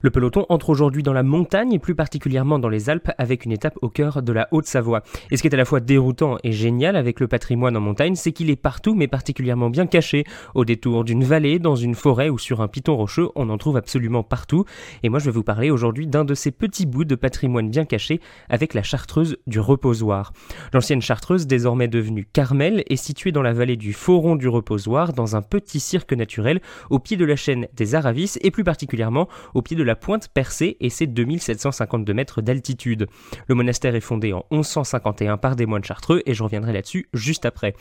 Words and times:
Le 0.00 0.10
peloton 0.10 0.46
entre 0.48 0.70
aujourd'hui 0.70 1.02
dans 1.02 1.12
la 1.12 1.24
montagne 1.24 1.72
et 1.72 1.80
plus 1.80 1.96
particulièrement 1.96 2.60
dans 2.60 2.68
les 2.68 2.88
Alpes 2.88 3.10
avec 3.18 3.44
une 3.44 3.50
étape 3.50 3.76
au 3.82 3.88
cœur 3.88 4.22
de 4.22 4.32
la 4.32 4.46
Haute-Savoie. 4.52 5.02
Et 5.32 5.36
ce 5.36 5.42
qui 5.42 5.48
est 5.48 5.54
à 5.54 5.56
la 5.56 5.64
fois 5.64 5.80
déroutant 5.80 6.36
et 6.44 6.52
génial 6.52 6.94
avec 6.94 7.18
le 7.18 7.26
patrimoine 7.26 7.76
en 7.76 7.80
montagne, 7.80 8.14
c'est 8.14 8.30
qu'il 8.30 8.48
est 8.48 8.54
partout 8.54 8.94
mais 8.94 9.08
particulièrement 9.08 9.70
bien 9.70 9.88
caché. 9.88 10.22
Au 10.54 10.64
détour 10.64 11.02
d'une 11.02 11.24
vallée, 11.24 11.58
dans 11.58 11.74
une 11.74 11.96
forêt 11.96 12.28
ou 12.28 12.38
sur 12.38 12.60
un 12.60 12.68
piton 12.68 12.94
rocheux, 12.94 13.30
on 13.34 13.50
en 13.50 13.58
trouve 13.58 13.76
absolument 13.76 14.22
partout. 14.22 14.64
Et 15.02 15.08
moi 15.08 15.18
je 15.18 15.24
vais 15.24 15.32
vous 15.32 15.42
parler 15.42 15.68
aujourd'hui 15.72 16.06
d'un 16.06 16.24
de 16.24 16.34
ces 16.34 16.52
petits 16.52 16.86
bouts 16.86 17.04
de 17.04 17.16
patrimoine 17.16 17.68
bien 17.68 17.84
caché 17.84 18.20
avec 18.48 18.74
la 18.74 18.84
chartreuse 18.84 19.36
du 19.48 19.58
reposoir. 19.58 20.32
L'ancienne 20.72 21.02
chartreuse, 21.02 21.48
désormais 21.48 21.88
devenue 21.88 22.24
Carmel, 22.32 22.84
est 22.88 22.94
située 22.94 23.32
dans 23.32 23.42
la 23.42 23.52
vallée 23.52 23.76
du 23.76 23.92
Foron 23.92 24.36
du 24.36 24.46
reposoir, 24.46 25.12
dans 25.12 25.34
un 25.34 25.42
petit 25.42 25.80
cirque 25.80 26.12
naturel 26.12 26.60
au 26.88 27.00
pied 27.00 27.16
de 27.16 27.24
la 27.24 27.34
chaîne 27.34 27.66
des 27.74 27.96
Aravis 27.96 28.36
et 28.42 28.52
plus 28.52 28.62
particulièrement 28.62 29.26
au 29.54 29.62
pied 29.62 29.76
de 29.76 29.87
la 29.88 29.96
pointe 29.96 30.28
percée 30.28 30.76
et 30.80 30.90
ses 30.90 31.06
2752 31.06 32.12
mètres 32.12 32.42
d'altitude. 32.42 33.06
Le 33.46 33.54
monastère 33.54 33.94
est 33.94 34.00
fondé 34.00 34.34
en 34.34 34.44
1151 34.52 35.38
par 35.38 35.56
des 35.56 35.64
moines 35.64 35.82
chartreux 35.82 36.22
et 36.26 36.34
je 36.34 36.42
reviendrai 36.42 36.74
là-dessus 36.74 37.08
juste 37.14 37.46
après. 37.46 37.74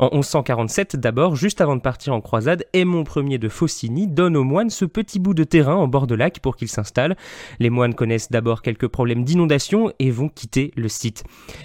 En 0.00 0.10
1147 0.12 0.96
d'abord, 0.96 1.36
juste 1.36 1.60
avant 1.60 1.76
de 1.76 1.80
partir 1.80 2.14
en 2.14 2.20
croisade, 2.20 2.66
Aimon 2.72 3.04
Ier 3.16 3.38
de 3.38 3.48
Faucigny 3.48 4.08
donne 4.08 4.36
aux 4.36 4.42
moines 4.42 4.70
ce 4.70 4.84
petit 4.84 5.20
bout 5.20 5.34
de 5.34 5.44
terrain 5.44 5.76
en 5.76 5.86
bord 5.86 6.08
de 6.08 6.16
lac 6.16 6.40
pour 6.40 6.56
qu'ils 6.56 6.68
s'installent. 6.68 7.16
Les 7.60 7.70
moines 7.70 7.94
connaissent 7.94 8.32
d'abord 8.32 8.60
quelques 8.60 8.88
problèmes 8.88 9.22
d'inondation 9.22 9.92
et 10.00 10.10
vont 10.10 10.28
quitter 10.28 10.72
le 10.76 10.88
site. 10.88 11.22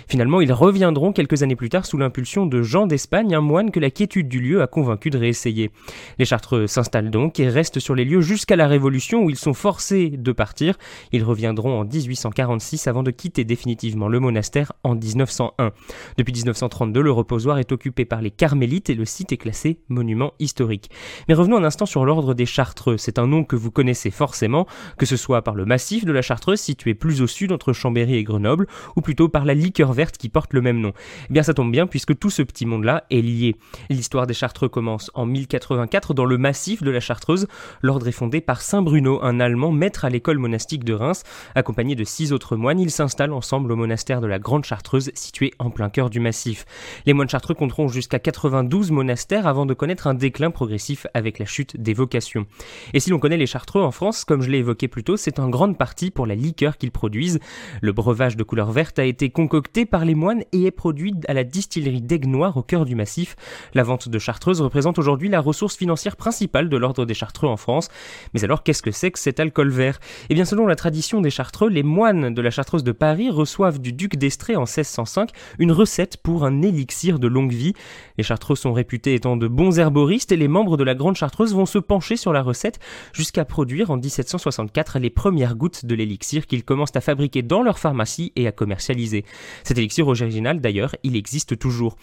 Finalement, 0.08 0.42
ils 0.42 0.54
reviendront 0.54 1.12
quelques 1.12 1.42
années 1.42 1.56
plus 1.56 1.70
tard 1.70 1.88
sous 1.88 1.98
l'impulsion 1.98 2.46
de 2.46 2.62
Jean 2.62 2.86
d'Espagne, 2.86 3.34
un 3.34 3.42
moine 3.42 3.72
que 3.72 3.80
la 3.80 3.90
quiétude 3.90 4.28
du 4.28 4.40
lieu 4.40 4.62
a 4.62 4.68
convaincu 4.68 5.10
de 5.10 5.18
réessayer. 5.18 5.72
Les 6.20 6.26
chartreux 6.26 6.68
s'installent 6.68 7.10
donc 7.10 7.40
et 7.40 7.50
restent 7.50 7.80
sur 7.80 7.96
les 7.96 8.06
lieux 8.06 8.22
jusqu'à 8.22 8.56
la 8.56 8.68
Révolution 8.68 9.24
où 9.24 9.32
ils 9.32 9.38
sont 9.38 9.56
forcés 9.56 9.87
de 9.94 10.32
partir. 10.32 10.76
Ils 11.12 11.24
reviendront 11.24 11.80
en 11.80 11.86
1846 11.86 12.88
avant 12.88 13.04
de 13.04 13.12
quitter 13.12 13.44
définitivement 13.44 14.08
le 14.08 14.20
monastère 14.20 14.74
en 14.84 14.96
1901. 14.96 15.72
Depuis 16.18 16.34
1932, 16.34 17.02
le 17.02 17.12
reposoir 17.12 17.58
est 17.58 17.72
occupé 17.72 18.06
par 18.06 18.22
les 18.22 18.32
carmélites 18.32 18.90
et 18.90 18.96
le 18.96 19.06
site 19.06 19.32
est 19.32 19.38
classé 19.38 19.80
monument 19.90 20.34
historique. 20.40 20.90
Mais 21.28 21.34
revenons 21.34 21.58
un 21.58 21.64
instant 21.64 21.86
sur 21.86 22.06
l'ordre 22.06 22.34
des 22.34 22.46
Chartreux. 22.46 22.98
C'est 22.98 23.20
un 23.20 23.28
nom 23.28 23.44
que 23.44 23.56
vous 23.56 23.72
connaissez 23.72 24.12
forcément, 24.12 24.68
que 24.98 25.06
ce 25.06 25.18
soit 25.18 25.42
par 25.42 25.56
le 25.56 25.66
massif 25.66 26.06
de 26.06 26.12
la 26.12 26.22
Chartreuse 26.22 26.60
situé 26.60 26.94
plus 26.94 27.22
au 27.22 27.28
sud 27.28 27.52
entre 27.52 27.74
Chambéry 27.74 28.16
et 28.16 28.24
Grenoble, 28.24 28.68
ou 28.96 29.02
plutôt 29.02 29.30
par 29.30 29.46
la 29.46 29.54
liqueur 29.54 29.94
verte 29.94 30.18
qui 30.18 30.30
porte 30.30 30.54
le 30.54 30.62
même 30.62 30.80
nom. 30.80 30.94
Eh 31.30 31.34
bien 31.34 31.44
ça 31.44 31.54
tombe 31.54 31.72
bien 31.72 31.88
puisque 31.88 32.18
tout 32.18 32.30
ce 32.30 32.42
petit 32.42 32.66
monde-là 32.66 33.06
est 33.10 33.22
lié. 33.22 33.56
L'histoire 33.90 34.28
des 34.28 34.34
Chartreux 34.34 34.70
commence 34.70 35.12
en 35.14 35.26
1084 35.26 36.14
dans 36.14 36.26
le 36.26 36.38
massif 36.38 36.84
de 36.84 36.92
la 36.92 37.00
Chartreuse. 37.00 37.48
L'ordre 37.82 38.08
est 38.08 38.12
fondé 38.12 38.42
par 38.42 38.62
Saint 38.62 38.82
Bruno, 38.82 39.20
un 39.24 39.40
Allemand 39.40 39.72
maître 39.78 40.04
à 40.04 40.10
l'école 40.10 40.38
monastique 40.38 40.84
de 40.84 40.94
Reims. 40.94 41.24
Accompagné 41.56 41.96
de 41.96 42.04
six 42.04 42.34
autres 42.34 42.56
moines, 42.56 42.80
ils 42.80 42.92
s'installent 42.92 43.34
ensemble 43.34 43.72
au 43.72 43.76
monastère 43.76 44.22
de 44.22 44.28
la 44.28 44.40
Grande 44.40 44.66
Chartreuse, 44.66 45.12
situé 45.14 45.54
en 45.60 45.70
plein 45.70 45.90
cœur 45.90 46.10
du 46.10 46.20
massif. 46.20 46.66
Les 47.06 47.14
moines 47.14 47.30
chartreux 47.30 47.56
compteront 47.56 47.88
jusqu'à 47.88 48.20
92 48.20 48.92
monastères 48.92 49.48
avant 49.48 49.66
de 49.66 49.74
connaître 49.74 50.08
un 50.08 50.14
déclin 50.14 50.52
progressif 50.52 51.08
avec 51.14 51.40
la 51.40 51.46
chute 51.46 51.80
des 51.80 51.94
vocations. 51.94 52.46
Et 52.94 53.00
si 53.00 53.10
l'on 53.10 53.20
connaît 53.20 53.38
les 53.38 53.46
chartreux 53.46 53.82
en 53.82 53.92
France, 53.92 54.26
comme 54.26 54.42
je 54.42 54.50
l'ai 54.50 54.60
évoqué 54.60 54.88
plus 54.88 55.04
tôt, 55.04 55.18
c'est 55.18 55.40
en 55.40 55.50
grande 55.50 55.78
partie 55.78 56.12
pour 56.12 56.26
la 56.26 56.36
liqueur 56.36 56.78
qu'ils 56.78 56.92
produisent. 56.92 57.40
Le 57.82 57.92
breuvage 57.92 58.36
de 58.36 58.44
couleur 58.44 58.72
verte 58.72 59.00
a 59.00 59.06
été 59.06 59.30
concocté 59.30 59.86
par 59.86 60.06
les 60.06 60.16
moines 60.16 60.44
et 60.52 60.66
est 60.66 60.72
produit 60.72 61.14
à 61.28 61.34
la 61.34 61.44
distillerie 61.44 62.02
d'Aigle 62.02 62.30
Noir 62.30 62.58
au 62.58 62.64
cœur 62.64 62.86
du 62.86 62.96
massif. 62.96 63.36
La 63.74 63.84
vente 63.84 64.10
de 64.10 64.20
chartreuse 64.20 64.62
représente 64.62 65.00
aujourd'hui 65.00 65.30
la 65.30 65.40
ressource 65.40 65.78
financière 65.78 66.16
principale 66.16 66.70
de 66.70 66.78
l'ordre 66.78 67.06
des 67.06 67.14
chartreux 67.14 67.48
en 67.48 67.58
France. 67.58 67.90
Mais 68.34 68.44
alors 68.44 68.64
qu'est-ce 68.64 68.82
que 68.82 68.92
c'est 68.92 69.12
que 69.12 69.20
cet 69.20 69.40
alcool 69.40 69.67
vert 69.70 70.00
Eh 70.30 70.34
bien, 70.34 70.46
selon 70.46 70.68
la 70.68 70.76
tradition 70.76 71.22
des 71.22 71.30
Chartreux, 71.30 71.70
les 71.70 71.84
moines 71.84 72.34
de 72.34 72.42
la 72.42 72.52
Chartreuse 72.52 72.84
de 72.84 72.92
Paris 72.92 73.30
reçoivent 73.30 73.80
du 73.80 73.94
duc 73.94 74.16
d'Estrée 74.16 74.56
en 74.56 74.62
1605 74.62 75.30
une 75.60 75.72
recette 75.72 76.18
pour 76.18 76.46
un 76.46 76.62
élixir 76.62 77.20
de 77.20 77.28
longue 77.28 77.54
vie. 77.54 77.74
Les 78.18 78.24
Chartreux 78.24 78.56
sont 78.56 78.74
réputés 78.74 79.14
étant 79.14 79.38
de 79.38 79.48
bons 79.48 79.80
herboristes 79.80 80.32
et 80.32 80.38
les 80.38 80.48
membres 80.48 80.78
de 80.78 80.84
la 80.84 80.96
Grande 80.96 81.16
Chartreuse 81.16 81.54
vont 81.54 81.66
se 81.66 81.80
pencher 81.80 82.18
sur 82.18 82.34
la 82.34 82.42
recette 82.42 82.80
jusqu'à 83.14 83.46
produire 83.46 83.92
en 83.92 83.98
1764 83.98 85.00
les 85.00 85.10
premières 85.10 85.56
gouttes 85.56 85.86
de 85.86 85.96
l'élixir 85.96 86.48
qu'ils 86.48 86.64
commencent 86.64 86.96
à 86.96 87.02
fabriquer 87.02 87.42
dans 87.42 87.64
leur 87.64 87.80
pharmacie 87.80 88.32
et 88.36 88.48
à 88.48 88.52
commercialiser. 88.52 89.26
Cet 89.64 89.78
élixir 89.78 90.08
original, 90.08 90.62
d'ailleurs, 90.62 90.96
il 91.04 91.16
existe 91.16 91.58
toujours. 91.58 91.98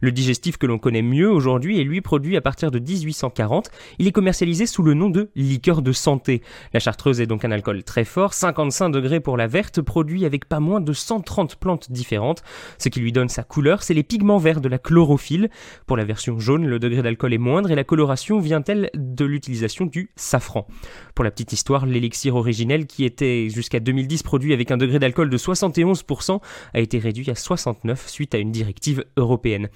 Le 0.00 0.12
digestif 0.12 0.56
que 0.56 0.66
l'on 0.66 0.78
connaît 0.78 1.02
mieux 1.02 1.30
aujourd'hui 1.30 1.80
est 1.80 1.84
lui 1.84 2.00
produit 2.00 2.36
à 2.36 2.40
partir 2.40 2.70
de 2.70 2.78
1840. 2.78 3.70
Il 3.98 4.06
est 4.06 4.12
commercialisé 4.12 4.66
sous 4.66 4.82
le 4.82 4.94
nom 4.94 5.10
de 5.10 5.30
liqueur 5.34 5.82
de 5.82 5.92
santé. 5.92 6.42
La 6.72 6.80
Chartreuse 6.80 7.09
donc 7.12 7.44
un 7.44 7.50
alcool 7.50 7.82
très 7.82 8.04
fort, 8.04 8.34
55 8.34 8.90
degrés 8.90 9.20
pour 9.20 9.36
la 9.36 9.46
verte, 9.46 9.80
produit 9.80 10.24
avec 10.24 10.46
pas 10.46 10.60
moins 10.60 10.80
de 10.80 10.92
130 10.92 11.56
plantes 11.56 11.90
différentes. 11.90 12.42
Ce 12.78 12.88
qui 12.88 13.00
lui 13.00 13.12
donne 13.12 13.28
sa 13.28 13.42
couleur, 13.42 13.82
c'est 13.82 13.94
les 13.94 14.02
pigments 14.02 14.38
verts 14.38 14.60
de 14.60 14.68
la 14.68 14.78
chlorophylle. 14.78 15.50
Pour 15.86 15.96
la 15.96 16.04
version 16.04 16.38
jaune, 16.38 16.66
le 16.66 16.78
degré 16.78 17.02
d'alcool 17.02 17.34
est 17.34 17.38
moindre 17.38 17.70
et 17.70 17.74
la 17.74 17.84
coloration 17.84 18.38
vient-elle 18.38 18.90
de 18.94 19.24
l'utilisation 19.24 19.86
du 19.86 20.10
safran. 20.16 20.66
Pour 21.14 21.24
la 21.24 21.30
petite 21.30 21.52
histoire, 21.52 21.86
l'élixir 21.86 22.36
originel 22.36 22.86
qui 22.86 23.04
était 23.04 23.48
jusqu'à 23.50 23.80
2010 23.80 24.22
produit 24.22 24.52
avec 24.52 24.70
un 24.70 24.76
degré 24.76 24.98
d'alcool 24.98 25.30
de 25.30 25.38
71% 25.38 26.40
a 26.74 26.80
été 26.80 26.98
réduit 26.98 27.30
à 27.30 27.34
69 27.34 28.08
suite 28.08 28.34
à 28.34 28.38
une 28.38 28.52
directive 28.52 29.04
européenne. 29.16 29.68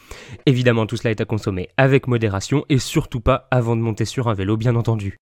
Évidemment, 0.46 0.86
tout 0.86 0.96
cela 0.96 1.10
est 1.10 1.20
à 1.20 1.24
consommer 1.24 1.68
avec 1.76 2.06
modération 2.06 2.64
et 2.68 2.78
surtout 2.78 3.20
pas 3.20 3.48
avant 3.50 3.76
de 3.76 3.82
monter 3.82 4.04
sur 4.04 4.28
un 4.28 4.34
vélo, 4.34 4.56
bien 4.56 4.76
entendu. 4.76 5.18